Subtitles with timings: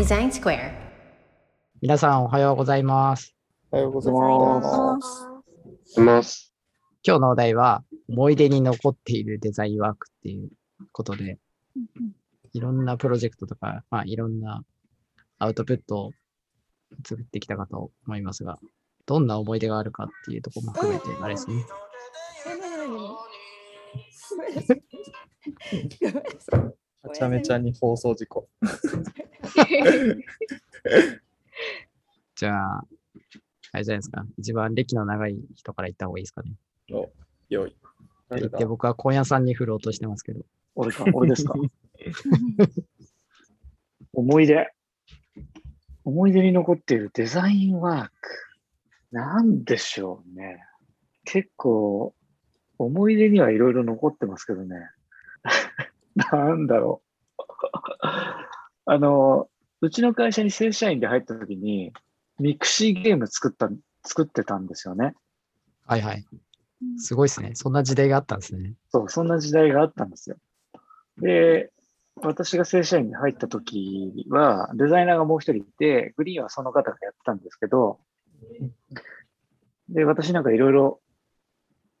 [0.00, 0.72] Design Square.
[1.82, 3.36] 皆さんおはようございます。
[3.70, 4.96] おはようございま。
[4.96, 6.54] ますいます。
[7.06, 10.48] 今日のお題は思い出に残っているデザインワークっていう
[10.92, 11.36] ことで、
[12.54, 14.64] いろんなプロジェクトとか、まあ、いろんな
[15.38, 16.12] アウトプットを
[17.06, 18.58] 作ってきたかと思いますが、
[19.04, 21.66] どんな思い出があるかっていうところも含めて、あれですね。
[27.02, 28.48] めちゃめちゃに放送事故。
[32.36, 32.84] じゃあ、
[33.72, 34.24] あれじゃないですか。
[34.38, 36.54] 一番歴の長い人から言った方がいいですかね。
[36.88, 37.10] の
[37.48, 37.76] よい。
[38.30, 40.40] 言って僕は今夜さんに振ろうとしてますけど。
[40.74, 41.54] 俺か、俺ですか？
[44.12, 44.72] 思い出。
[46.04, 48.12] 思い出に残っているデザインワーク。
[49.12, 50.64] なんでしょうね。
[51.24, 52.14] 結構、
[52.78, 54.76] 思い出にはいろいろ残ってますけどね。
[56.16, 57.02] なんだろ
[57.38, 57.42] う。
[58.86, 59.48] あの、
[59.80, 61.92] うちの会社に正社員で入った時に、
[62.38, 63.68] ミクシーゲーム作った、
[64.04, 65.14] 作ってたんですよね。
[65.86, 66.26] はいはい。
[66.96, 67.52] すごいですね。
[67.54, 68.74] そんな時代があったんですね。
[68.90, 70.36] そう、そんな時代があったんですよ。
[71.18, 71.70] で、
[72.22, 78.00] 私が正社員に入った時は、デザイナーがもう一人いて、グリーンはその方がやってたんですけど、
[79.88, 81.00] で、私なんかいろいろ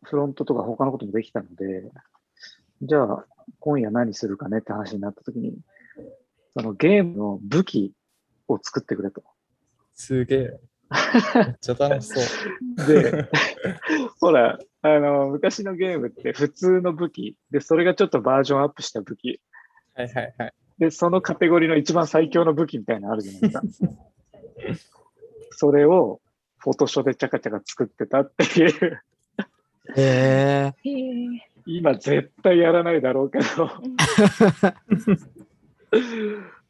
[0.04, 1.90] フロントとか他のこともできたので、
[2.82, 3.26] じゃあ
[3.58, 5.58] 今夜何するかねって話になった時に、
[6.56, 7.92] そのゲームの武器
[8.48, 9.22] を作ってくれと。
[9.94, 10.60] すげえ。
[11.34, 12.86] めっちゃ楽しそう。
[12.86, 13.28] で、
[14.20, 19.40] ほら、あの、昔のゲームって普通の武器、で、それがちょっとバージョンアップした武器、
[19.94, 20.52] はいはいはい。
[20.78, 23.48] で、そのカテゴリーの一番最強の武器みたいなのあるじゃないで
[24.74, 25.02] すか。
[25.52, 26.20] それを、
[26.58, 29.00] フォトショーでチャカチャカ作ってたっていう、
[29.96, 30.74] へえ。
[30.82, 33.70] へえ今絶対やらないだろうけど、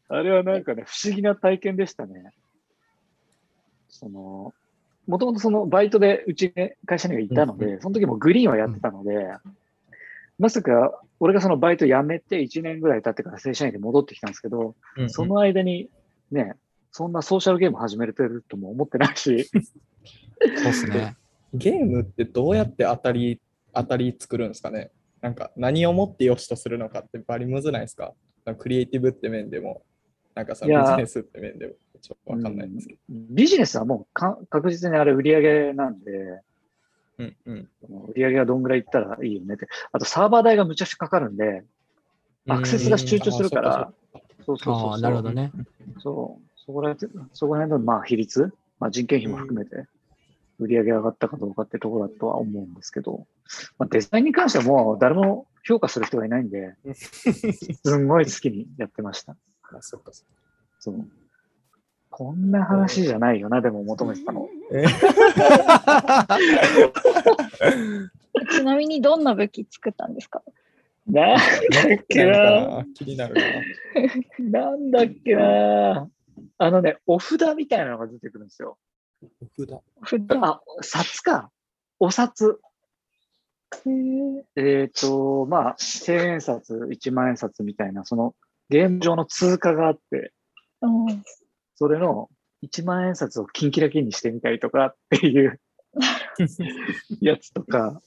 [0.09, 2.33] あれはなんかね、不思議な体験でしたね。
[3.89, 4.55] その、
[5.07, 9.29] もともとそのバイトでうちね、会社にはいたので、その時もグリーンはやってたので、
[10.39, 14.75] まさか俺がそのバイト辞めて1年ぐらい経ってから正社員で戻ってきたんですけど、
[15.09, 15.91] その間に
[16.31, 16.55] ね、
[16.93, 21.17] そんなソーシャルゲーム始めれてるとも思ってないし、そうですね。
[21.53, 23.41] ゲームってどうやって当たり、
[23.75, 24.91] 当たり作るんですかね？
[25.21, 28.15] なんか何をもって良しとするのかってバリむずないですか？
[28.59, 29.83] クリエイティブって面でも、
[30.35, 30.83] なんかそのいや。
[30.83, 33.01] ビジネスって面でもちょっとわかんないんですけど。
[33.11, 33.35] うん。
[33.35, 36.41] ビジネスはもうか確実にあれ売り上げなんで、
[37.19, 37.69] うんうん。
[38.09, 39.69] 売り上げがどんぐらいいったらいいよねって。
[39.93, 41.65] あとサーバー代がむちゃくちゃかかるんで、
[42.49, 43.93] アクセスが集中するから、
[44.47, 45.53] そうそうそうそうああ、なるほどね。
[46.03, 49.87] そう、そこら辺そこら辺のまあ比率、まあ、人件費も含めて、
[50.61, 53.27] 売り上げ上がったかどうかってところだとは思うんですけど、
[53.79, 59.33] まあ、デザインに関してはもう誰も評価する人がいないんで、 すんごい好きにやってました。
[59.73, 60.33] あそっかそっか。
[60.79, 61.07] そう
[62.11, 64.49] こんな話じゃないよな、でも求めてたの。
[64.73, 64.85] え？
[68.51, 70.43] ちなみにどんな武器作ったんですか？
[71.07, 71.43] なんだ
[72.01, 72.85] っけな？
[72.95, 73.43] 気になるな。
[74.71, 76.09] なんだっけな
[76.59, 78.77] あのね、お札みたいなのが出てくるんですよ。
[79.23, 79.27] お
[79.67, 79.83] 札。
[80.03, 80.45] 普段。
[80.45, 81.51] あ、札か。
[81.99, 82.61] お札。
[83.87, 83.91] へ
[84.57, 88.35] ええっ、と、まあ、千円札、一万円札みたいな、その
[88.69, 90.33] ゲーム上の通貨があって、
[90.83, 91.23] うん
[91.77, 92.29] それの
[92.61, 95.59] 一万円札をキンキラキンにしてみたりとかっていう
[97.23, 98.03] やつとか、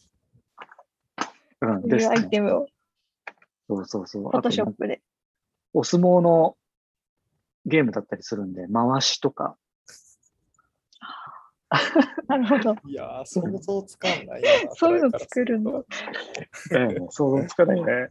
[1.61, 2.29] うん、そういうアイですね。
[2.29, 2.67] テムを
[3.67, 4.23] そうそうそう。
[4.23, 5.01] フォトショップで。
[5.73, 6.55] お相撲の
[7.65, 9.57] ゲームだったりするんで、回しとか、
[12.27, 12.75] なるほど。
[12.85, 14.49] いやー、想像つかんな いな。
[14.75, 15.71] そういうの作るんだ。
[16.71, 18.09] ええ想像つかないね。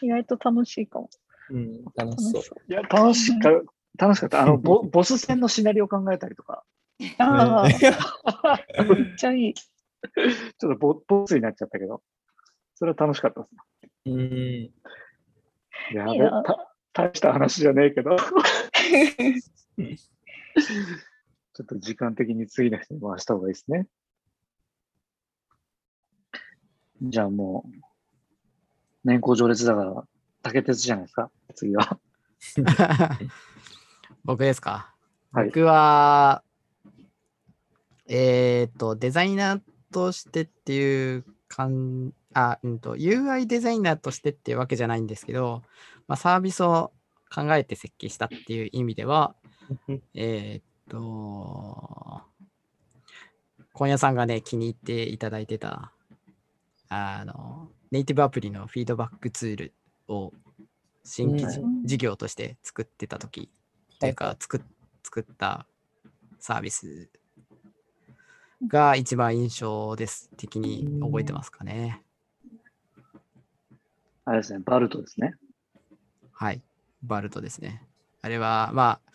[0.00, 1.10] 意外と楽しいかも。
[1.50, 2.42] うん、楽楽しそう。
[2.68, 3.50] いや、楽しか
[3.98, 4.42] 楽しかった。
[4.42, 6.64] あの、ボボス戦のシナリオ考えたりとか、
[7.18, 7.78] ああ、ね
[8.88, 9.54] めっちゃいい。
[9.54, 12.02] ちょっとボボスになっちゃったけど、
[12.74, 13.60] それは楽しかったですね。
[14.06, 14.70] うん。
[15.96, 18.16] やべた、大した話じゃねえけど、
[21.54, 23.86] ちょっと時間的に次の人に回した方がいいですね。
[27.02, 27.70] じゃあもう、
[29.04, 30.04] 年功序列だから、
[30.42, 31.98] 竹鉄じゃないですか、次は。
[34.24, 34.94] 僕ですか？
[35.32, 36.42] はい僕は、
[38.06, 39.62] えっ、と、デザイナー
[39.92, 45.62] としてっていうかん、あ、うんと、UI デザイナーとしてっていうわけじゃないんですけど、
[46.08, 46.92] まあ、サービスを
[47.34, 49.34] 考えて設計したっていう意味では、
[50.14, 52.22] えっ、と、
[53.72, 55.92] 今夜さんがね、気に入っていただいてた、
[56.88, 59.74] あの、ネイティブアプリのフィードバックツール
[60.08, 60.32] を
[61.04, 61.46] 新規
[61.84, 63.50] 事業として作ってた時
[63.98, 64.60] というか作っ
[65.02, 65.66] 作った
[66.38, 67.10] サービス
[68.66, 72.02] が一番印象です的に覚えてますかね。
[74.24, 75.34] あれですね、バルトですね。
[76.32, 76.62] はい。
[77.02, 77.82] バルトですね。
[78.22, 79.12] あれは、まあ、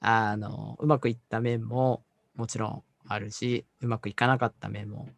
[0.00, 2.02] あの、うまくいった面も
[2.34, 5.08] もちろんあるし、うまくいかなかった面も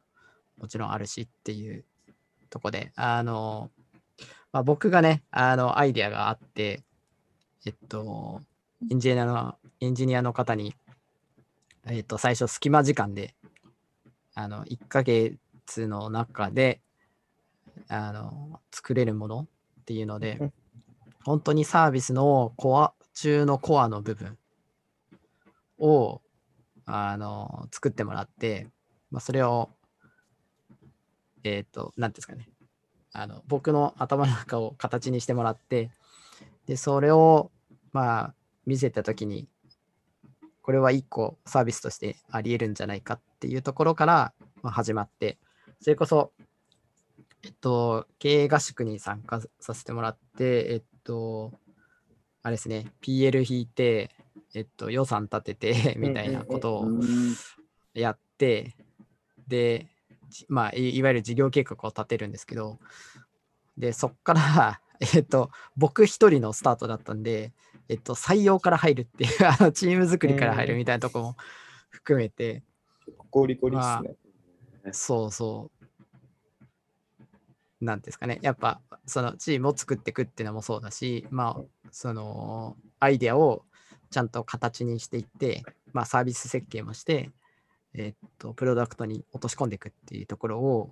[0.59, 1.85] もちろんあるしっていう
[2.51, 3.71] とこで、あの、
[4.53, 6.83] まあ、僕がね、あの、アイデアがあって、
[7.67, 8.41] えっと、
[8.91, 10.75] エンジニアの、エンジニアの方に、
[11.87, 13.35] えっと、最初、隙間時間で、
[14.35, 16.81] あの、1ヶ月の中で、
[17.89, 20.53] あの、作れるものっていうので、
[21.25, 24.38] 本当にサービスのコア中のコアの部分
[25.79, 26.21] を
[26.87, 28.69] あの作ってもらって、
[29.11, 29.71] まあ、それを、
[31.45, 32.49] えっ、と、なんですかね、
[33.13, 35.91] あの僕の頭の中を形にしてもらって、
[36.67, 37.51] で、それを、
[37.93, 38.35] まあ、
[38.67, 39.49] 見せたときに、
[40.63, 44.33] これは一個サービスとしてあり得るんじゃないかっていうところから、
[44.63, 45.39] 始まって、
[45.81, 46.33] それこそ、
[47.45, 51.53] えっと、経営合宿に参加させてもらって、えっと、
[52.43, 54.11] あれですね、PL 引いて、
[54.55, 57.35] えっと、予算立てて、 みたいなことをうん
[57.95, 58.77] やって、
[59.47, 59.89] で、
[60.29, 62.79] じまあ、いいわゆる事業計画を立てるんですけど、
[63.77, 64.81] で、そっから、
[65.15, 67.53] えっと、僕一人のスタートだったんで、
[67.89, 71.37] えっと、採用から入るっていう、 あのチーム作りから入るみたいなとこも
[71.91, 72.63] 含めて、
[73.31, 74.17] ゴリゴリっすね。
[74.93, 75.71] そうそ
[77.81, 77.85] う。
[77.85, 78.39] なんですかね。
[78.43, 83.65] やっぱ、そのチームを作っていくっていうのもそうだし、まあ、その、アイデアを
[84.11, 85.63] ちゃんと形にしていって、
[85.93, 87.31] まあ、サービス設計もして、
[87.95, 90.91] えーっと、プロダクトに落とし込んでいくっていうところを、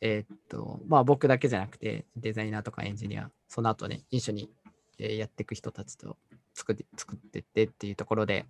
[0.00, 4.50] えーっと、まあ、僕だけじゃなくて、デザイナーとかエンジニア、その後ね、一緒に
[4.98, 6.16] えーやっていく人たちと
[6.54, 8.46] 作って作ってってっていうところで、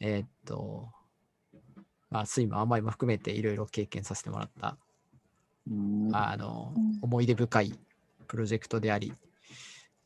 [0.00, 0.88] えーっと、
[2.10, 4.76] まあ、睡魔甘いも含めていろいろ経験させてもらった、
[5.70, 7.78] うんあのうん、思い出深い
[8.26, 9.14] プロジェクトであり、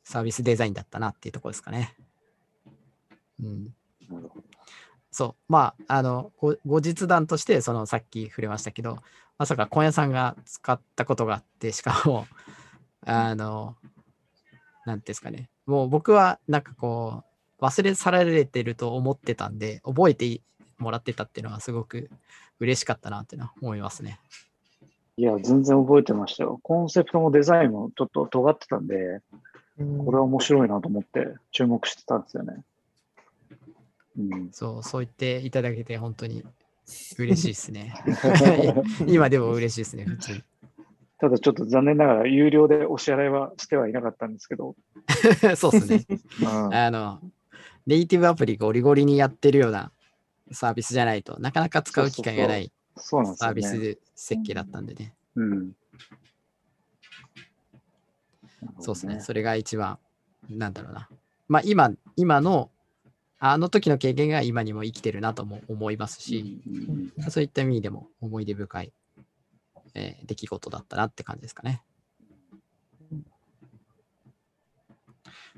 [0.04, 1.94] サービスデザインだったなっていうところですかね。
[3.42, 3.64] うん。
[4.10, 4.44] なるほど
[5.10, 5.52] そう。
[5.52, 8.98] まあ、あの、ご後日談として、そのさっき触れましたけど、
[9.38, 12.26] まさか今夜さんが使ったことがあって、しかも、
[13.04, 13.76] あの、
[14.84, 15.48] なんですかね。
[15.66, 17.24] もう僕はなんかこ
[17.60, 20.40] う、忘れ去られてると思ってたんで、覚えて
[20.78, 22.10] もらってたっていうのはすごく
[22.60, 24.20] 嬉しかったなっていうのは思いますね。
[25.16, 26.60] いや、全然覚えてましたよ。
[26.62, 29.20] コンセプトもデザインもちょっと尖ってたんで、
[29.76, 32.62] これは面白いなと思って注目してたんですよね。
[34.18, 36.44] うん、そう、そう言っていただけて本当に
[37.18, 37.94] 嬉しいですね。
[39.06, 40.42] 今でも嬉しいですね、普通に。
[41.18, 44.76] ただちょっと残念ながら有料でお支払いはしてはいなかったんですけど、
[45.56, 46.06] そうですね。
[46.42, 47.20] うんあの、
[47.86, 49.92] ネイティブアプリゴリゴリにやってるような
[50.52, 53.62] サービスじゃないとなかなか使う機会がないサービ。
[53.62, 55.14] ス設計だったんでね。
[55.36, 55.72] うん。
[58.80, 59.20] そうですね。
[59.20, 59.98] それが一番、
[60.48, 61.08] なんだろうな。
[61.48, 62.70] まあ今、今の、
[63.40, 66.60] あの時の経験が今にも生きてるなとも思いますし、
[67.30, 68.92] そういった意味でも思い出深い、
[69.94, 71.82] えー出来事だったなって感じですかね。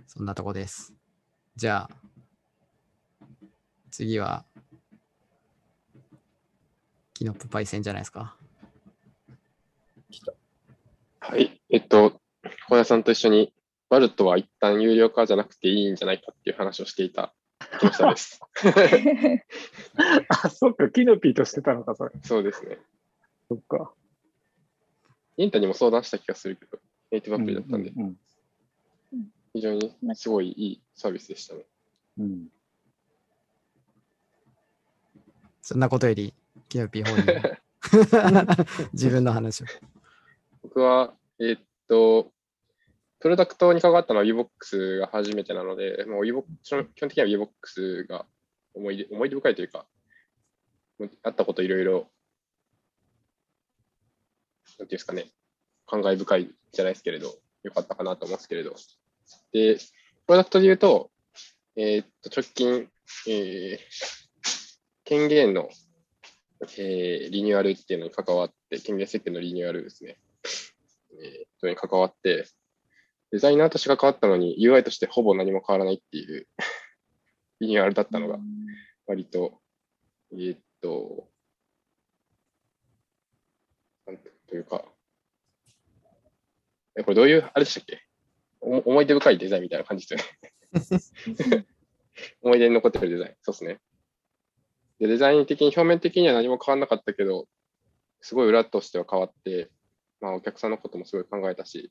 [0.07, 0.93] そんなとこです。
[1.57, 3.27] じゃあ、
[3.91, 4.45] 次は、
[7.15, 8.37] キノップパイセンじゃないですか。
[11.21, 11.61] はい。
[11.71, 12.21] えっと、
[12.69, 13.53] 小屋さんと一緒に、
[13.89, 17.35] バルトは一旦有料化じゃなくていいんじゃないかっていう話をしていた
[17.79, 18.41] 木下です。
[20.29, 22.11] あ、そっか、キノピーとしてたのか、それ。
[22.23, 22.79] そうですね。
[23.49, 23.93] そっか。
[25.37, 26.79] インタにも相談した気がするけど、
[27.11, 28.17] ネイティブアプリだったんで、うん
[29.53, 31.65] 非常にすごいいいサービスでしたね。
[32.19, 32.49] うんうん
[35.63, 36.35] そんなことより、
[36.69, 37.61] キノピー本人
[38.93, 39.67] 自分の話を。
[40.63, 42.33] 僕は、えーっと、
[43.21, 46.45] プロダクトに関わったのは VBOX が初めてなので、もう VBOX
[46.95, 48.27] 基本的には VBOX が
[48.75, 49.87] 思い出思い出深いというか、
[51.23, 52.09] あったこといろいろ、なんてい
[54.83, 55.27] うんですかね、
[55.87, 58.75] 感慨深いじゃないですけれど、よかったかなと思うんですけれど。
[59.53, 59.77] で、
[60.27, 61.11] プロダクトで言うと、
[61.77, 62.89] えーっと、直近、
[63.29, 63.79] えー
[65.05, 65.69] 権限の、
[66.79, 70.19] えーリニューアルっていうのに関わって、権限設定のリニューアルですね。
[71.21, 72.47] えー、それに関わって、
[73.33, 76.49] デザイナーとして関わったのに UI としてほぼ何も変わらないっていう
[77.61, 78.39] リニューアルだったのが
[79.07, 79.61] 割と、
[80.33, 81.29] えーっと、
[84.07, 84.17] なん
[84.49, 84.85] というか、
[86.97, 88.03] えこれどういう、あれでしたっけ？
[88.61, 91.67] お思い出深いデザインみたいな感じですよね。
[92.43, 93.37] 思い出に残ってるデザイン。
[93.43, 93.81] そうですね。
[94.99, 97.49] で、デザイン的に、表面的には何も変わんなかったけど、
[98.21, 99.71] すごい裏としては変わって、
[100.21, 101.91] まあ、お客さんのこともすごい考えたし、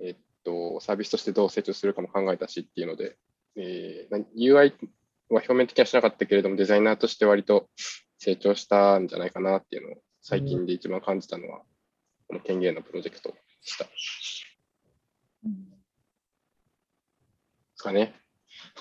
[0.00, 3.16] えっと、サービスとしてどう成長するかも考えたしっていうので、
[3.56, 4.72] えー UI
[5.30, 7.68] は表面的にはしなかったけれども、デザイナーとして割と
[8.18, 11.62] 成長したんじゃないかなっていうのを最近で一番感じたのは、
[12.28, 13.86] この権限のプロジェクトでした。
[15.44, 15.74] うん
[17.76, 18.14] すかね。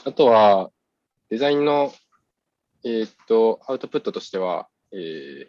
[0.06, 0.72] あとは、
[1.30, 1.92] デザインの、
[2.86, 5.48] えーっと、アウトプットとしては、えー、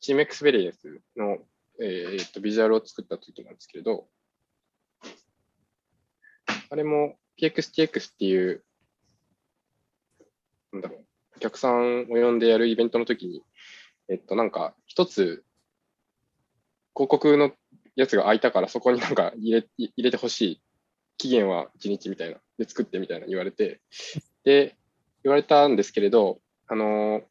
[0.00, 1.38] チームエクスペリエンスの、
[1.80, 4.08] えーっと、ビジュアルを作った時なんですけれど、
[6.70, 8.64] あれも PXTX っていう、
[10.72, 11.04] なんだろう、
[11.36, 13.42] お客さんを呼んでやるイベントの時に、
[14.08, 15.44] えっと、なんか、一つ、
[16.94, 17.52] 広告の
[17.94, 20.62] やつが空いたから、そこに なんか入れ入れてほしい。
[21.16, 22.40] 期限は1日みたいな。
[22.58, 23.80] で、作ってみたいな言われて、
[24.44, 24.76] で、
[25.22, 27.22] 言われたんですけれど、あの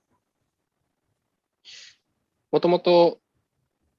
[2.51, 3.21] もともと、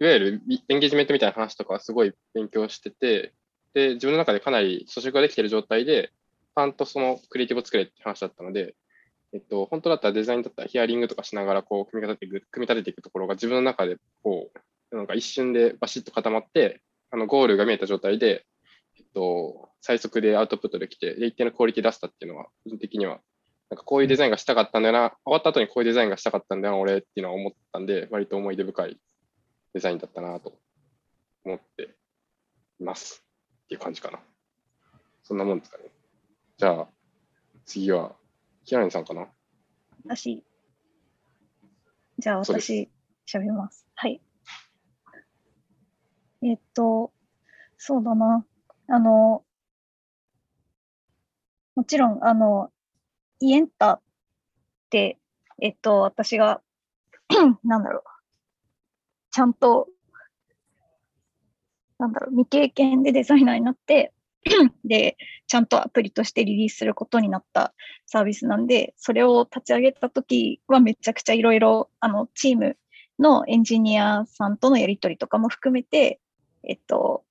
[0.00, 3.33] いわゆるエンゲージメントみたいな話とかはすごい勉強してて、
[3.75, 6.12] で、自分の中でかなり咀嚼ができている状態で、
[6.55, 8.75] ちゃんとそのクリエイティブを作れって話だったので、
[9.33, 14.50] えっと、本当だったらデザインだったらヒアリングとかしながらこう組み立てていく、組み立てていくところが自分の中でこ
[14.93, 18.47] う、なんか一瞬でバシッと固まって、あのゴールが見えた状態で、
[18.99, 23.21] えっと、最速でアウトプットできて、で一定のクオリティ出したっていうのは、個人的には、
[23.71, 28.99] なんかこういうデザインがしたかったんだよな、終わった後にこういうデザインがしたかったんだよな、俺っていうのは思ったんで、割と思い出深い。
[29.75, 30.59] デザインだったなと
[31.45, 31.95] 思って
[32.81, 33.25] います。
[33.65, 34.19] っていう感じかな。
[35.23, 35.85] そんなもんですかね。
[36.57, 36.89] じゃあ、
[37.67, 38.17] 次は、
[38.65, 39.27] キラリンさんかな
[40.05, 40.43] 私、
[42.19, 42.91] じゃあ私、
[43.27, 43.87] 喋ります。
[43.95, 44.21] はい。
[46.43, 47.13] えっと、
[47.77, 48.45] そうだな。
[48.89, 49.45] あの、
[51.75, 52.73] もちろん、あの、
[53.41, 54.01] イエンタっ
[54.91, 55.19] て、
[55.61, 56.61] えっと、私が、
[57.65, 58.03] なんだろう、
[59.31, 59.89] ちゃんと、
[61.99, 64.13] なんだろう、未経験でデザイナーになって、
[64.85, 65.17] で、
[65.47, 67.75] ちゃんとアプリとしてリリースすることになった
[68.07, 72.77] サービスなんで、それを立ち上げたときはめちゃくちゃいろいろ、あの、チーム
[73.19, 76.21] のエンジニアさんとのやりとりとかも含めて、
[76.63, 77.25] えっと、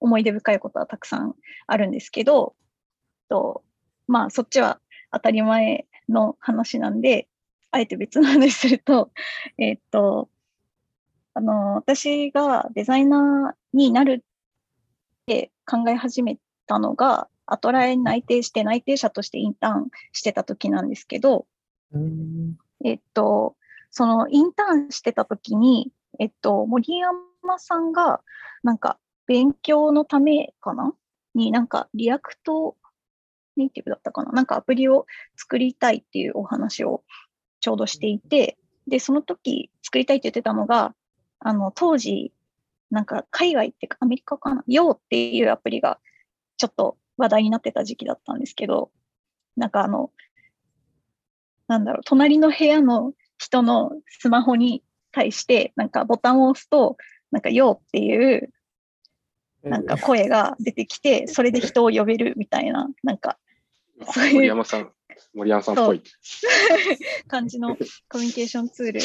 [0.00, 1.34] 思い出深いことはたくさん
[1.66, 2.54] あるんですけど、
[3.28, 3.64] と
[4.06, 4.80] まあ、そっちは
[5.12, 7.28] 当たり前の話なんで、
[7.70, 9.10] あえて別の話すると、
[9.58, 10.28] えっと、
[11.36, 21.46] あの、私がデザイナーになるって考え始めたのが、アトラエに内定して内定者としてインターンしてた時なんですけど、
[22.82, 23.54] えっと、
[23.90, 27.20] そのインターンしてた時に、えっと、森山
[27.58, 28.22] さんが、
[28.62, 30.94] なんか、勉強のためかな？
[31.34, 32.76] になんか、 React
[33.56, 34.32] Native だったかな？
[34.32, 35.04] なんかアプリを
[35.36, 37.04] 作りたいっていうお話を
[37.60, 38.56] ちょうどしていて、
[38.88, 40.94] で、その時作りたいって言ってたのが、
[41.40, 42.32] あの、当時、
[42.90, 45.98] なんか海外っていうかアメリカかな ?YO っていうアプリが
[46.56, 48.90] ちょっと話題になってた時期だったんですけど、
[49.56, 50.12] なんかあの、
[51.68, 56.96] なんだろう、隣の部屋の人のスマホに対して、なんかボタンを押すと、
[57.30, 58.52] なんか YO っていう、
[59.62, 63.38] なんか声が出てきて、それで人を呼べるみたいな、なんか
[64.04, 64.92] そういう森山さん、
[65.34, 66.02] 森山さんっぽい。
[67.26, 67.76] 感じの
[68.08, 69.00] コミュニケーションツール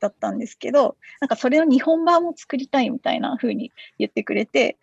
[0.00, 4.76] だったんですけど、なんかそれの日本版も作りたいみたいな風に言ってくれて、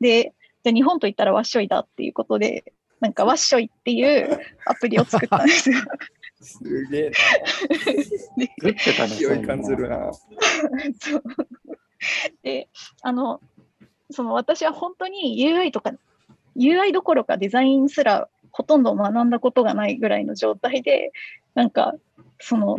[0.00, 5.78] で、じゃあ日本と言ったらワッショイだっていうことで、なんかワッショイっていうアプリを作ったんですよ。
[6.42, 6.58] す
[6.90, 7.12] げえ
[8.60, 9.06] 作ってた。
[9.06, 10.12] 勢い感じるな。
[10.12, 11.22] そう
[12.42, 12.68] で、
[13.02, 13.40] あの、
[14.10, 15.92] その私は本当に UI とか、
[16.56, 21.12] UI どころかデザインすらほとんど学んだことがないぐらいの状態で、
[21.54, 21.94] なんか、
[22.40, 22.78] その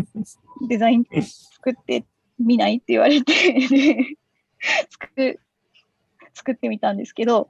[0.67, 2.05] デザイン作って
[2.39, 3.33] みないって言われて
[4.89, 5.39] 作、
[6.33, 7.49] 作ってみたんですけど、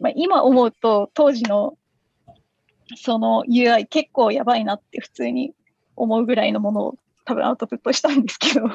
[0.00, 1.76] まあ、今思うと当時の
[2.96, 5.52] その UI 結構やばいなって普通に
[5.96, 8.66] 思うぐらいのものを多分アウトプットしたんですけど、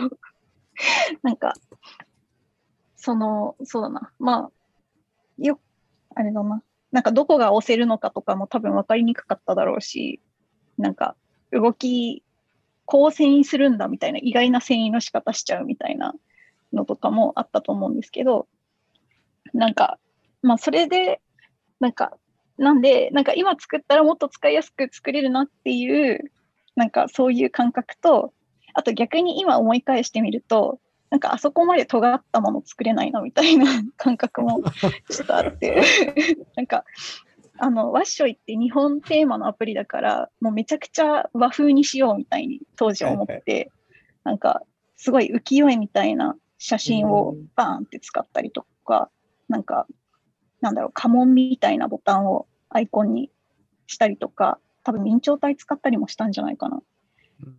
[1.23, 1.53] なんか、
[2.95, 4.11] その、そうだな。
[4.19, 4.51] まあ、
[5.39, 5.59] よ、
[6.13, 6.61] あれだな。
[6.91, 10.21] なんかどこが押せるのかとかも多分分かりにくかっただろうし、
[10.77, 11.15] なんか
[11.51, 12.23] 動き、
[12.85, 16.13] こう遷移するんだみたいな意外な遷移の仕方しちゃうみたいな
[16.73, 18.47] のとかもあったと思うんですけど、
[19.53, 19.99] なんか、
[20.41, 21.21] まあそれで、
[21.79, 22.17] なんか、
[22.57, 26.31] なんで、なんか今作ったらもっと使いやすく作れるなっていう、
[26.75, 28.33] なんかそういう感覚と、
[28.73, 34.63] あと逆に今思い返してみると、なんかあそこまで尖ったもの作れないなみたいな感覚も
[35.11, 35.83] ちょっとあって、
[36.57, 36.85] なんか
[37.59, 43.71] あの、ワッショイって日本テーマのアプリだから、もうめちゃくちゃ和風にしようみたいに当時は思って、
[44.23, 44.63] なんか、
[44.95, 49.09] すごい浮世絵みたいな写真をバーンって使ったりとか、
[49.49, 49.85] なんか、
[50.61, 53.29] なんだろう、家紋みたいなボタンをアイコンに
[53.87, 56.81] したりとか、多分明朝体使ったりもしたんじゃないかな。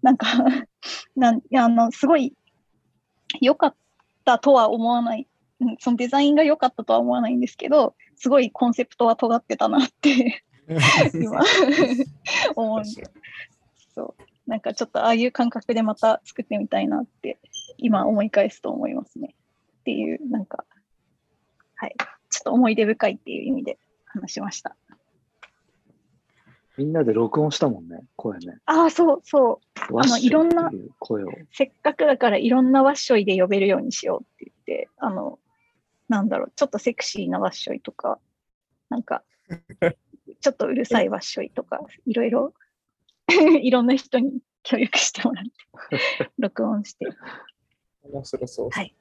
[0.02, 0.26] なんか
[1.16, 2.34] なんあの、すごい
[3.40, 3.76] 良かっ
[4.24, 5.28] たとは思わない、
[5.60, 10.44] うんそのデザインが良かったとは思わないんですけど、すごいコンセプトは尖ってたなって
[11.14, 11.40] 今
[12.56, 13.02] 思うんです。
[13.94, 14.50] そう。
[14.50, 17.38] なんかちょっとああいう感覚でまた作ってみたいなって
[17.78, 19.34] 今思い返すと思いますね。
[19.80, 20.64] っていう、なんか、
[21.76, 21.94] はい。
[22.30, 24.76] ちょっと思い出深いっていう意味で話しました。
[26.76, 28.58] みんなで録音したもんね、声ね。
[28.64, 29.94] ああ、そうそう。
[29.94, 31.28] ワッシュいろんな声を。
[31.52, 35.38] せっかくだからいろんなワッショイで呼べるようにしようって言って、あの、
[36.08, 38.18] なんだろう、ちょっとセクシーなワッショイとか、
[38.88, 39.24] なんか、
[40.40, 42.54] ちょっとうるさいワッショイとか、いろいろ、
[43.62, 47.06] いろんな人に協力してもらって、 録音して、
[48.02, 48.70] 面白そう。
[48.70, 48.94] はい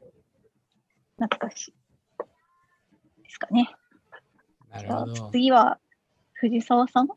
[1.17, 1.73] 懐かしい。
[3.23, 3.69] ですかね。
[4.69, 5.29] なるほど。
[5.31, 5.79] 次は、
[6.33, 7.07] 藤沢さん？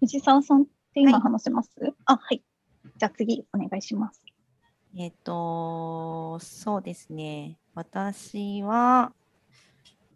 [0.00, 1.70] 藤沢さんって今はい話せます、
[2.06, 2.42] あ、はい。
[2.96, 4.21] じゃあ次、お願いします。
[4.94, 7.58] えっと、そうですね。
[7.74, 9.14] 私は、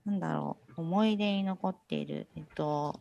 [0.05, 3.01] なんだろう、思い出に残っている、えっと、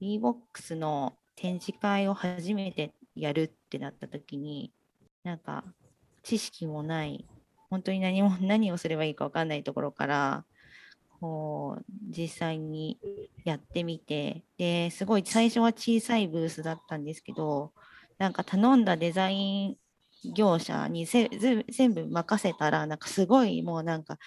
[0.00, 4.70] e-box の展示会を初めてやるってなった時に、
[5.24, 5.64] なんか、
[6.22, 7.24] 知識もない、
[7.70, 10.44] 本当に何も、 何をすればいいか分かんないところから、
[11.18, 13.00] こう、実際に
[13.44, 17.72] やってみて、で、すごい最初は小さいブースだったんですけど、
[18.18, 19.78] なんか頼んだデザイン
[20.24, 24.18] 業者に全部任せたら、なんかすごいもうなんか、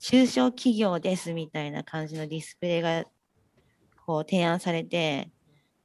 [0.00, 3.04] 中小企業ですみたいな感じのディスプレイが
[4.04, 5.30] こう提案されて、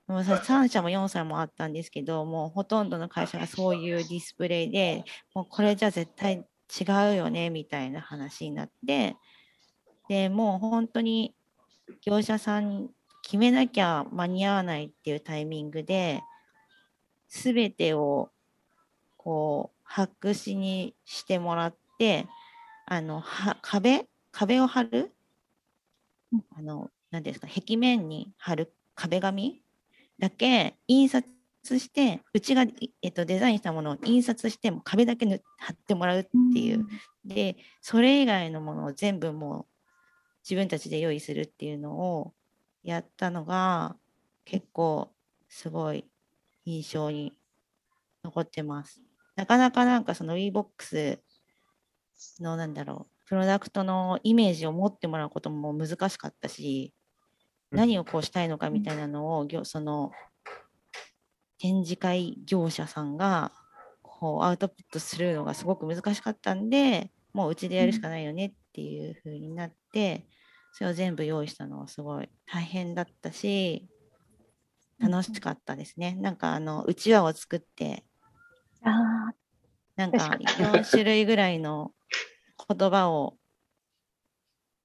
[0.08, 6.46] もうそれ3社も4社もあったんですけど、もうほとんどの会社がそういうディスプレイで、もうこれじゃ絶対
[6.80, 6.84] 違
[7.14, 9.16] うよねみたいな話になって、
[10.10, 11.36] でもう本当に
[12.02, 12.90] 業者さん
[13.22, 16.22] 決めなきゃ間に合わないっていうタイミングで、
[17.28, 18.32] すべてを
[19.20, 22.26] こう白紙にしてもらって、
[22.86, 25.12] あのは壁壁を貼る
[26.32, 29.62] うんあの何ですか壁面に貼る壁紙
[30.20, 31.28] だけ印刷
[31.66, 36.88] してうちが、いえっと、デザインしたものを印刷しても壁だけ塗貼ってもらうっていう
[37.26, 39.66] でそれ以外のものを全部もう
[40.44, 42.34] 自分たちで用意するっていうのを
[42.84, 43.98] やったのが
[44.46, 45.12] 結構
[45.50, 46.06] すごい
[46.66, 47.34] 印象に
[48.24, 49.09] 残ってます。
[49.40, 51.18] なかなかなんかその WeBox
[52.42, 56.94] のなんだろうプロダクトのイメージを持ってもらうことも難しかったし
[57.72, 60.12] 何をこうしたいのかみたいなのをその
[61.58, 63.54] 展示会業者さんが
[64.02, 70.28] こうアウトプットするのがすごく難しかったんでもううちでやるしかないよねっていう風になって
[70.74, 73.88] それを全部用意したのはすごい大変だったし
[75.00, 76.18] 楽しかったですね。
[76.20, 78.04] なんかあのうちわを作って
[78.84, 78.90] あ
[79.32, 79.34] あ、
[79.96, 81.92] なんか確か4種類ぐらいの
[82.68, 83.38] 言葉を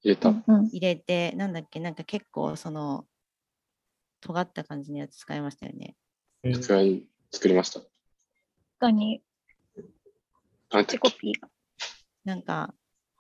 [0.03, 0.31] 入れた。
[0.31, 3.07] 入れて、なんだっけ、なんか結構その
[4.21, 5.97] 尖った感じのやつ使いましたよね。
[6.61, 7.81] 作り作りました。
[7.81, 7.91] 確
[8.79, 9.23] かに、
[10.71, 11.49] なんてチコピーが。
[12.25, 12.75] なんか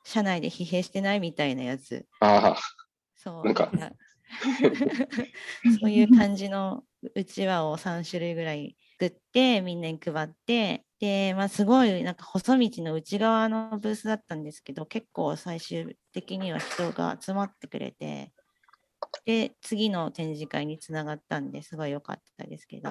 [0.05, 2.07] 社内で疲弊してないみたいなやつ。
[2.21, 2.61] ああ、
[3.15, 3.45] そう。
[3.45, 3.93] なんかな
[5.81, 6.85] そういう感じの
[7.15, 18.33] うちわを3種類ぐらい作ってみんなに配ってで、まあ、すごいなんか細道の内側のブースだったんですけど結構最終的には人が集まってくれて
[19.27, 22.91] で次の展示会につながったんですごい良かったですけど、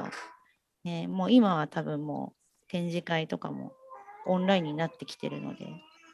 [0.83, 3.71] ね、もう今は多分もう展示会とかも
[4.25, 5.65] オンラインになってきてるので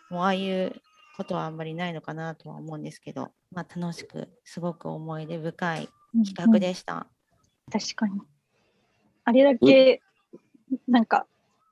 [0.09, 0.73] もうああいう
[1.17, 5.89] ことはあんまりないのかなとは思うんですけど、まあ、楽しくすごく思い出深い
[6.25, 7.07] 企画でした。
[7.71, 8.21] 確かに。
[9.29, 10.01] あれだけ、
[10.87, 11.27] なんか、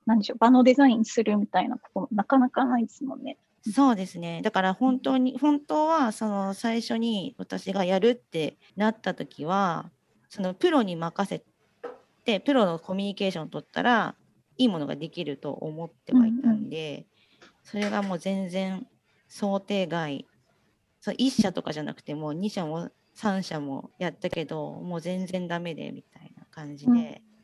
[0.06, 3.40] なんでしょう、場のデザインするみたいなこともなかなかないですもんね。
[3.74, 4.42] そうですね。
[4.44, 9.90] だから本当に、本当はその最初に私がやるってなった時は、
[10.30, 11.44] そのプロに任せ
[12.26, 14.14] て、プロのコミュニケーションを取ったら、
[14.60, 17.08] いいものができると思ってはいたんで、
[17.64, 18.86] それがもう全然
[19.28, 20.28] 想定外。
[21.00, 26.92] そう1社とかじゃなくてもう2社も3社もやったけど、もう全然ダメでみたいな感じで。
[26.92, 27.37] うん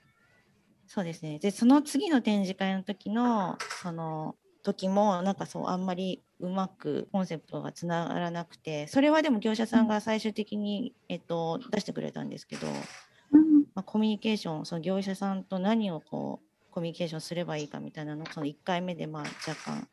[0.93, 1.39] そうですね。
[1.39, 19.87] で、その次の展示会の時の、その時も、なんかそう、あんまりうまくコンセプトがつながらなくてそれはでも業者さんが最終的に、えっと、出してくれたんですけど、うんまあ、コミュニケーションその業者さんと何をこうコミュニケーションすればいいかみたいなのをその1回目でまあ若干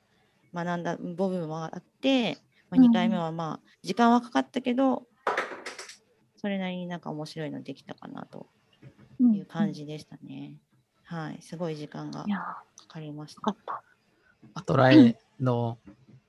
[0.52, 5.04] 学んだ部分はあって、まあ、うん2回目はまあ時間はかかったけど
[6.36, 8.48] それなりになんか面白いのできたかなと
[9.20, 10.54] うんいう感じでしたね。
[11.10, 13.56] はい、すごい時間がかかりました。
[14.54, 15.76] アトラエの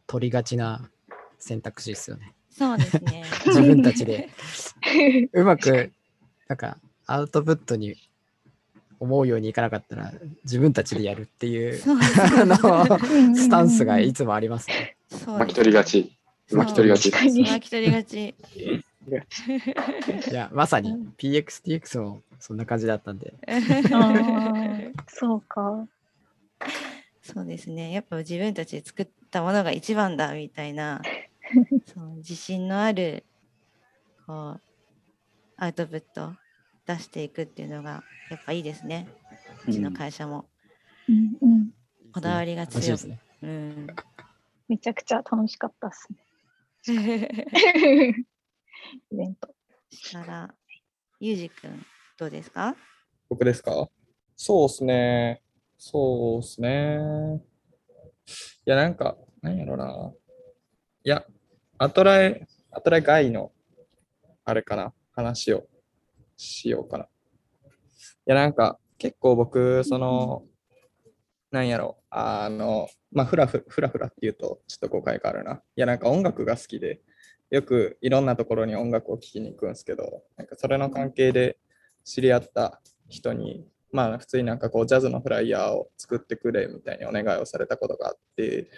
[0.08, 0.90] 取りがちな
[1.38, 2.34] 選択肢ですよね。
[2.50, 3.24] そうですね。
[3.46, 4.30] 自分たちで
[5.34, 5.92] うまく
[6.48, 7.96] なんかアウトプットに
[9.00, 10.14] 思うようにいかなかったら
[10.46, 11.78] 自分たちでやるっていう
[13.38, 14.98] スタンスがいつもありますね。
[15.28, 16.18] 巻き取りがち。
[16.52, 17.12] 巻き取りがち。
[17.12, 18.34] 確かに巻き取りがち。
[19.18, 23.34] いや まさにうん PXTX もそんな感じだったんで。
[25.08, 25.88] そうか。
[27.22, 27.92] そうですね。
[27.92, 31.02] やっぱ自分たちで作ったものが一番だみたいな、
[31.86, 33.24] そう自信のある
[34.26, 34.62] こう
[35.58, 36.34] アウトプット
[36.88, 39.08] 出していくっていうのがやっぱいいですね。
[39.68, 40.50] うちの会社も。
[41.08, 41.72] うんうん。
[42.14, 43.00] こだわりが強い。
[44.68, 46.08] めちゃくちゃ楽しかったっす
[46.94, 47.46] ね。
[49.12, 49.54] イベント。
[49.90, 50.54] したら、
[51.20, 51.86] ゆうじくん、
[52.18, 52.76] どうですか？
[53.30, 53.90] 僕ですか？
[54.36, 55.42] そうっすね。
[55.78, 56.98] そうっすね。
[58.66, 60.14] いや、なんか、なんやろな。
[61.04, 61.26] いや、
[61.78, 63.52] アトラエ、アトラエ外の、
[64.46, 65.68] あれかな、話を
[66.38, 67.06] しようかな。
[67.06, 67.08] い
[68.26, 70.46] や、なんか、結構僕、その、
[71.52, 75.56] なんやろ、あの、まあ、ふらふふらふらって言うと、ちょっと誤解があるな。
[75.56, 77.02] いや、なんか音楽が好きで、
[77.52, 81.58] よくいろんなところに音楽を聴きに行くんですけど、なんかそれの関係で
[82.06, 88.72] 知り合った人に、まあ普通になんかこうジャズのフライヤーを作ってくれみたいにお願いをされたことがあって、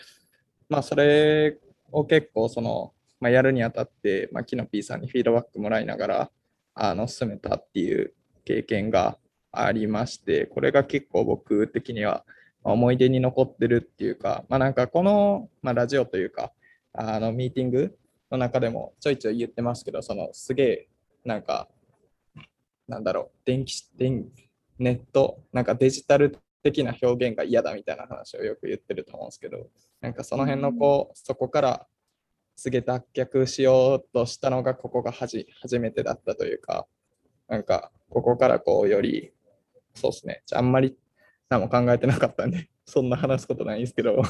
[0.70, 1.60] まあそれ
[1.92, 6.32] を結構その、まあ、やるにあたって、まあ、キノピーさんにフィードバックもらいながら
[6.74, 9.18] あの進めたっていう経験が
[9.52, 12.26] ありまして、これが結構僕的には
[12.64, 16.52] 思い出に残ってるっていうか、まあなんかこの、まあ、ラジオというか、
[16.92, 17.96] あのミーティング
[18.34, 20.88] の中でもちょいちょい言ってますけど、そのすげえ
[21.24, 21.70] なんか、
[22.88, 24.28] なんだろう、電気、電
[24.80, 29.68] ネット、なんかデジタル的な表現が嫌だみたいな話をよく言ってると思うんですけど、
[30.02, 31.88] なんかその辺のこう、そこから
[32.56, 36.88] すげえ脱却しようとしたのがここがはじ初めてだったというか、
[37.48, 39.32] なんかここからこうより、
[39.94, 40.98] そうですね、あんまり
[41.50, 44.22] 何も考えてなかったんで、そんな話すことないんですけど、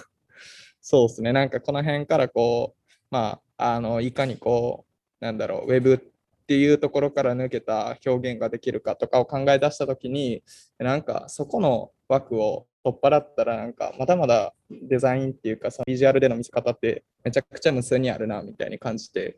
[0.81, 4.85] そうですね、なんかこの辺からこう、まあ、あの、いかにこ
[5.21, 10.43] う、なんだろう、ウェブっていうところから抜けた表現ができるかとかを考え出したときに、
[10.77, 19.37] なんかそこの枠を取っ払ったら、なんかまだまだデザインっていうか、そのビジュアルでの見せ方ってめちゃくちゃ無数にあるな、みたいに感じて、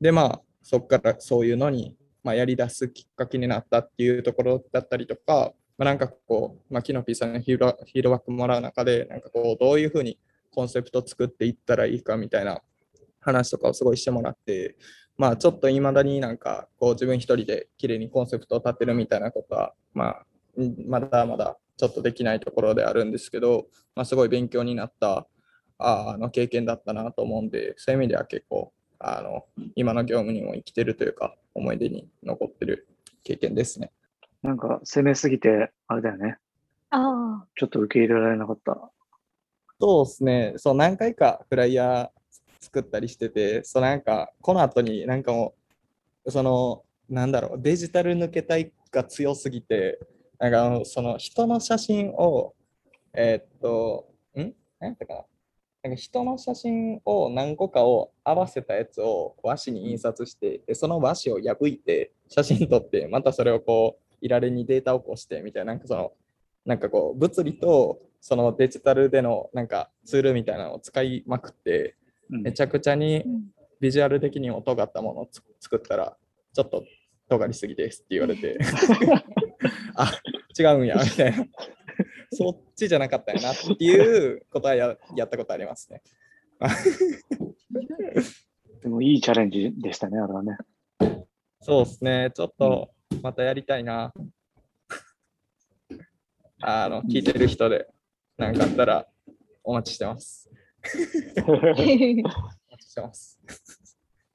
[0.00, 10.20] で、まあ、そこからそういうのに、まあ、やり出すきっかけになったっていうところだったりとか、まあ、なんかこう、まあ、キノピーさんのフィードフィードバックもらう中で、なんかこう、どういうふうに
[10.52, 12.62] コンセプト作っていったらいいかみたいな
[13.20, 14.76] 話とかをすごいしてもらって、
[15.16, 20.16] まあちょっといまだになんかこう自分一人で綺麗にコンセプトを立てるみたいなことは、ま
[20.58, 25.26] あんまだまだちょっとできないところであるんですけど、まあすごい勉強になった
[25.78, 29.44] ああの経験だったなと思うんで、そういう意味では結構あの
[29.76, 32.88] 今の業務にも生きてるというか思い出に残ってる
[33.24, 33.92] 経験ですね。
[34.42, 36.38] なんか攻めすぎて、あれだよね。
[36.90, 38.90] あちょっと受け入れられなかった。
[39.78, 42.19] そうですね、そう何回かフライヤー
[42.60, 45.54] 作ったりしてて、そうなんかこの後になんかも
[46.24, 49.98] う、そのなんだろう、デジタル抜けたいが強すぎて、
[50.38, 52.54] なんかあのその人の写真を、
[53.12, 54.52] えーっと、ん？
[54.78, 55.24] 何やったかな？
[55.82, 66.12] なんか人の写真を何個かを合わせたやつを和紙に印刷して、でその和紙を破いて写真撮って、またそれをこう、いられにデータ起こしてみたいな、なんかその、
[66.66, 71.96] なんかこう、物理とそのデジタルでのなんかツールみたいなのを使いまくって、
[72.30, 73.24] めちゃくちゃに
[73.80, 76.16] ビジュアル的にも尖ったものをつ作ったら、
[76.54, 76.84] ちょっと
[77.28, 78.58] 尖りすぎですって言われて、
[79.96, 80.12] あ
[80.58, 81.46] 違うんや、みたいな。
[82.32, 86.02] そっちじゃなかったんやなっていうことはややったことありますね。
[88.82, 90.56] でもいいチャレンジでしたね、あれはね。
[91.60, 92.90] そうですね、ちょっと
[93.22, 94.12] またやりたいな。
[96.62, 97.88] あの、聞いてる人で、
[98.36, 99.06] なんかあったら
[99.64, 100.49] お待ちしてます。
[101.46, 101.74] お待
[102.78, 103.40] ちしてます。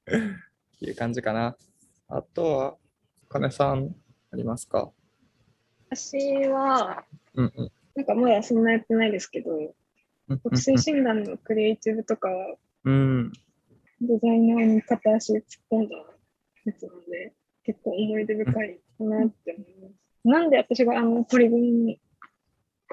[0.08, 1.58] っていう感じかな。
[2.08, 2.78] あとは、
[3.30, 3.96] 金さん、
[4.32, 4.92] ありますか？
[5.90, 7.72] 私は、うんうん。
[7.96, 9.74] なんかまだそんなやってないですけど、
[10.44, 13.32] 特性診断のクリエイティブとかはうん。
[14.02, 15.96] デザイナーに片足突っ込んだ
[16.66, 19.94] やつなので、結構思い出深いかなって思います。
[20.26, 21.98] なんで私があのポリゴン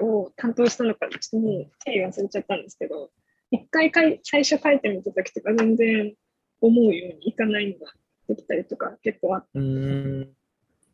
[0.01, 3.11] を担当したのか、ちょっともう手忘れちゃったんですけど、
[3.53, 6.13] 一回かい最初書いてみたときとか全然
[6.59, 7.93] 思うようにいかないのが
[8.27, 10.29] できたりとか結構あって、うん。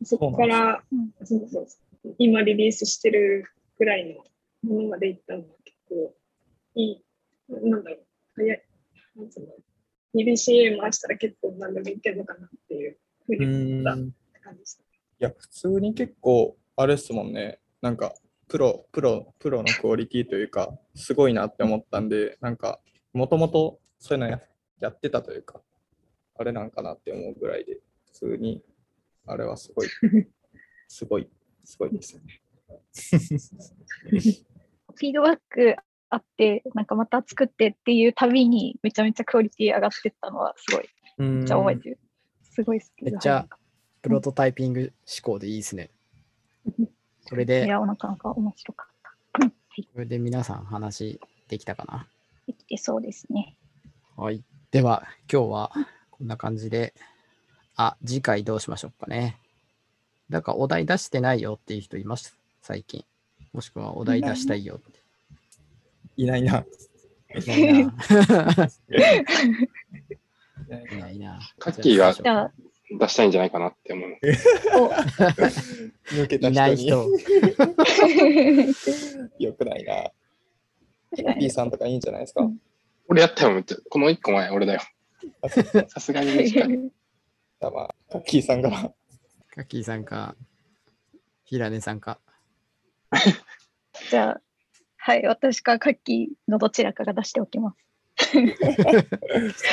[0.04, 3.45] そこからうんそうそうそう今リリースしてる
[3.78, 4.13] ぐらい
[4.63, 6.13] のものまでいったのは結構
[6.76, 7.06] いい、
[7.50, 8.00] なんだろう、
[8.36, 8.63] 早い。
[9.15, 9.48] なんつうの
[10.15, 13.91] EBCA 回したら結構何でもいけるのかなっていうふううに思った
[14.41, 14.84] 感じでした。
[15.19, 17.60] や、普通に結構、あれっすもんね。
[17.82, 18.13] なんか、
[18.50, 22.80] プロ、プロ、プロのクオリティというか、すごいなって思ったんで、なんか、
[23.14, 24.42] もともとそういうのや
[24.80, 25.62] やってたというか、
[26.36, 28.64] あれなんかなって思うぐらいで、普通に、
[29.28, 29.88] あれはすごい、
[30.90, 31.30] すごい、
[31.64, 32.42] すごいですよね。
[34.96, 35.76] フィードバック
[36.10, 42.00] あって、なんかまた作ってっていうたびにめちゃめちゃクオリティ上がってったのはすごい、めめっちゃ覚えてる。
[42.42, 43.48] すごい好きめっちゃ
[44.02, 45.92] プロトタイピング思考でいいですね。
[47.30, 48.94] これいで、や、なかなか面白かっ
[49.34, 49.46] た。
[49.46, 52.08] うんはい、これで皆さん話できたかな？
[52.48, 53.56] できてそうですね。
[54.18, 54.42] はい。
[54.72, 55.72] では、今日は
[56.12, 56.94] こんな感じで、
[57.76, 59.38] あ、次回どうしましょうかね。
[60.30, 62.36] だからお題出してないよっていう人います？
[62.62, 63.06] 最近。
[63.54, 65.00] もしくはお題出したいよって。
[66.18, 66.65] いないな。
[67.36, 67.70] いないな。
[67.70, 67.84] い
[70.68, 71.39] ないいないな。
[71.58, 72.52] カッキーが
[72.91, 74.10] 出したいんじゃないかなって思う。
[74.78, 74.89] お
[76.15, 77.56] 抜けたいない人に人。
[79.39, 80.12] よくないな。
[81.36, 82.49] P さんとかいいんじゃないですか？
[83.08, 84.82] 俺やったよ、めっちゃこの一個前、俺だよ。
[85.89, 86.69] さすがに短い。
[86.69, 88.93] じゃあまあ、カッキーさんから。
[89.54, 90.36] カッキーさんか、
[91.45, 92.19] 平根さんか。
[94.10, 94.41] じゃあ、
[94.97, 98.32] はい、私かカッキーのどちらかが出しておきます。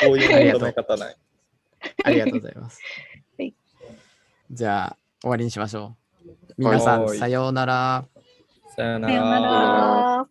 [0.01, 1.17] そういうまとめ方ない。
[2.05, 2.81] ありがとうございます
[3.39, 3.55] はい。
[4.51, 6.53] じゃあ、終わりにしましょう。
[6.57, 8.05] 皆さん、はいさようなら。
[8.75, 9.15] さようなら。
[9.15, 10.29] ら。